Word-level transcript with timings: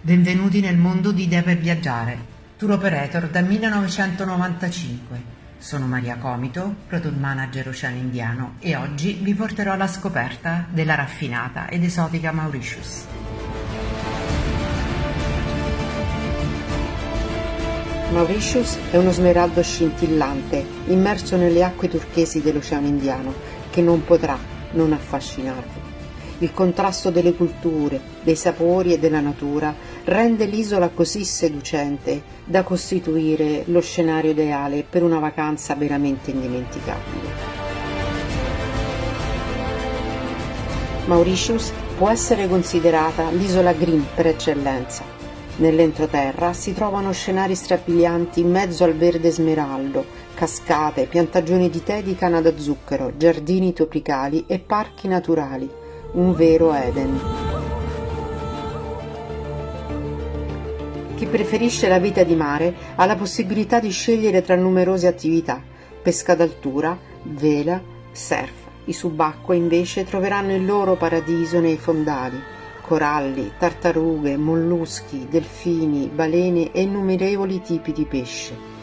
Benvenuti 0.00 0.60
nel 0.60 0.76
mondo 0.76 1.10
di 1.10 1.24
Idee 1.24 1.42
per 1.42 1.56
viaggiare, 1.56 2.16
tour 2.56 2.70
operator 2.70 3.28
dal 3.28 3.44
1995. 3.44 5.22
Sono 5.58 5.86
Maria 5.86 6.16
Comito, 6.18 6.72
Protour 6.86 7.16
Manager 7.16 7.66
Oceano 7.66 7.96
Indiano 7.96 8.54
e 8.60 8.76
oggi 8.76 9.18
vi 9.20 9.34
porterò 9.34 9.72
alla 9.72 9.88
scoperta 9.88 10.66
della 10.70 10.94
raffinata 10.94 11.68
ed 11.68 11.82
esotica 11.82 12.30
Mauritius. 12.30 13.06
Mauritius 18.12 18.78
è 18.92 18.96
uno 18.98 19.10
smeraldo 19.10 19.60
scintillante, 19.64 20.64
immerso 20.86 21.36
nelle 21.36 21.64
acque 21.64 21.88
turchesi 21.88 22.40
dell'Oceano 22.40 22.86
Indiano, 22.86 23.34
che 23.68 23.82
non 23.82 24.04
potrà 24.04 24.38
non 24.70 24.92
affascinarvi. 24.92 25.97
Il 26.40 26.52
contrasto 26.52 27.10
delle 27.10 27.34
culture, 27.34 28.00
dei 28.22 28.36
sapori 28.36 28.92
e 28.92 29.00
della 29.00 29.18
natura 29.18 29.74
rende 30.04 30.44
l'isola 30.44 30.88
così 30.88 31.24
seducente 31.24 32.22
da 32.44 32.62
costituire 32.62 33.64
lo 33.66 33.80
scenario 33.80 34.30
ideale 34.30 34.84
per 34.88 35.02
una 35.02 35.18
vacanza 35.18 35.74
veramente 35.74 36.30
indimenticabile. 36.30 37.56
Mauritius 41.06 41.72
può 41.96 42.08
essere 42.08 42.46
considerata 42.46 43.30
l'isola 43.30 43.72
green 43.72 44.06
per 44.14 44.28
eccellenza. 44.28 45.02
Nell'entroterra 45.56 46.52
si 46.52 46.72
trovano 46.72 47.10
scenari 47.10 47.56
strabilianti 47.56 48.38
in 48.38 48.50
mezzo 48.52 48.84
al 48.84 48.94
verde 48.94 49.32
smeraldo, 49.32 50.04
cascate, 50.34 51.06
piantagioni 51.06 51.68
di 51.68 51.82
tè 51.82 52.04
di 52.04 52.14
canna 52.14 52.40
da 52.40 52.56
zucchero, 52.56 53.14
giardini 53.16 53.72
tropicali 53.72 54.44
e 54.46 54.60
parchi 54.60 55.08
naturali 55.08 55.86
un 56.12 56.34
vero 56.34 56.72
Eden. 56.72 57.20
Chi 61.16 61.26
preferisce 61.26 61.88
la 61.88 61.98
vita 61.98 62.22
di 62.22 62.34
mare 62.34 62.74
ha 62.94 63.04
la 63.04 63.16
possibilità 63.16 63.80
di 63.80 63.90
scegliere 63.90 64.42
tra 64.42 64.54
numerose 64.54 65.06
attività, 65.06 65.60
pesca 66.00 66.34
d'altura, 66.34 66.96
vela, 67.22 67.82
surf. 68.12 68.66
I 68.84 68.92
subacquei 68.92 69.58
invece 69.58 70.04
troveranno 70.04 70.54
il 70.54 70.64
loro 70.64 70.94
paradiso 70.94 71.60
nei 71.60 71.76
fondali, 71.76 72.40
coralli, 72.80 73.52
tartarughe, 73.58 74.36
molluschi, 74.36 75.26
delfini, 75.28 76.08
balene 76.08 76.72
e 76.72 76.82
innumerevoli 76.82 77.60
tipi 77.60 77.92
di 77.92 78.06
pesce. 78.06 78.77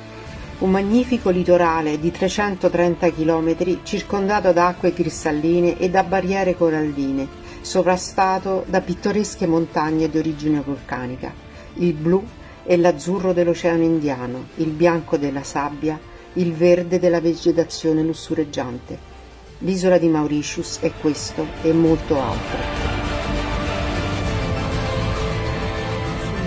Un 0.58 0.72
magnifico 0.72 1.32
litorale 1.32 2.00
di 2.00 2.12
330 2.12 3.12
km 3.12 3.80
circondato 3.84 4.54
da 4.54 4.68
acque 4.68 4.94
cristalline 4.94 5.78
e 5.78 5.90
da 5.90 6.04
barriere 6.04 6.56
coralline, 6.56 7.28
sovrastato 7.60 8.64
da 8.66 8.80
pittoresche 8.80 9.48
montagne 9.48 10.10
di 10.10 10.18
origine 10.18 10.62
vulcanica. 10.62 11.34
Il 11.74 11.92
blu 11.92 12.26
e 12.64 12.78
l'azzurro 12.78 13.34
dell'Oceano 13.34 13.84
Indiano, 13.84 14.46
il 14.56 14.70
bianco 14.70 15.18
della 15.18 15.44
sabbia, 15.44 16.00
il 16.34 16.54
verde 16.54 17.00
della 17.00 17.20
vegetazione 17.20 18.02
lussureggiante. 18.02 18.98
L'isola 19.60 19.98
di 19.98 20.08
Mauritius 20.08 20.80
è 20.80 20.90
questo 21.02 21.46
e 21.64 21.74
molto 21.74 22.18
altro. 22.18 22.85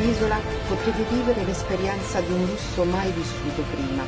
Sull'isola 0.08 0.40
potrete 0.66 1.02
vivere 1.10 1.44
l'esperienza 1.44 2.22
di 2.22 2.32
un 2.32 2.46
lusso 2.46 2.82
mai 2.84 3.12
vissuto 3.12 3.62
prima 3.70 4.04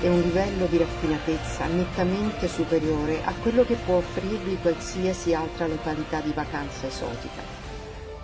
e 0.00 0.08
un 0.08 0.22
livello 0.22 0.64
di 0.64 0.78
raffinatezza 0.78 1.66
nettamente 1.66 2.48
superiore 2.48 3.22
a 3.22 3.34
quello 3.34 3.62
che 3.62 3.74
può 3.74 3.96
offrirvi 3.96 4.56
qualsiasi 4.62 5.34
altra 5.34 5.66
località 5.66 6.20
di 6.20 6.32
vacanza 6.32 6.86
esotica. 6.86 7.42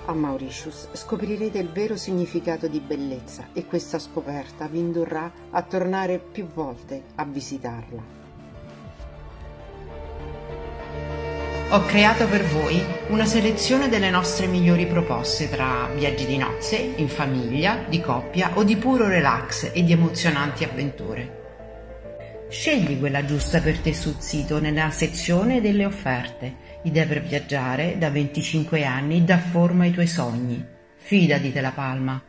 A 0.07 0.15
Mauritius 0.15 0.89
scoprirete 0.93 1.59
il 1.59 1.69
vero 1.69 1.99
significato 1.99 2.67
di 2.67 2.81
bellezza 2.81 3.49
e 3.53 3.67
questa 3.67 3.99
scoperta 3.99 4.67
vi 4.67 4.79
indurrà 4.79 5.31
a 5.51 5.63
tornare 5.63 6.19
più 6.19 6.47
volte 6.47 7.03
a 7.17 7.27
visitarla. 7.27 8.18
Ho 11.71 11.85
creato 11.85 12.27
per 12.27 12.45
voi 12.47 12.83
una 13.09 13.27
selezione 13.27 13.91
delle 13.91 14.09
nostre 14.09 14.47
migliori 14.47 14.87
proposte 14.87 15.51
tra 15.51 15.91
viaggi 15.95 16.25
di 16.25 16.39
nozze, 16.39 16.77
in 16.97 17.09
famiglia, 17.09 17.85
di 17.87 18.01
coppia 18.01 18.53
o 18.55 18.65
di 18.65 18.75
puro 18.77 19.07
relax 19.07 19.73
e 19.75 19.85
di 19.85 19.93
emozionanti 19.93 20.65
avventure. 20.65 22.47
Scegli 22.49 22.99
quella 22.99 23.23
giusta 23.27 23.61
per 23.61 23.81
te 23.81 23.93
sul 23.93 24.17
sito 24.19 24.59
nella 24.61 24.89
sezione 24.89 25.61
delle 25.61 25.85
offerte. 25.85 26.55
Idee 26.85 27.05
per 27.05 27.21
viaggiare 27.23 27.99
da 27.99 28.09
25 28.09 28.83
anni 28.85 29.23
dà 29.25 29.37
forma 29.37 29.85
ai 29.85 29.91
tuoi 29.91 30.07
sogni. 30.07 30.65
Fidati 30.97 31.53
della 31.53 31.73
Palma. 31.73 32.28